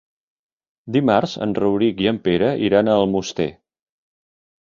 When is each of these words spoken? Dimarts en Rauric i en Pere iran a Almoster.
Dimarts 0.95 1.35
en 1.45 1.53
Rauric 1.59 2.01
i 2.05 2.09
en 2.13 2.17
Pere 2.29 2.47
iran 2.69 2.89
a 2.89 2.95
Almoster. 3.03 3.47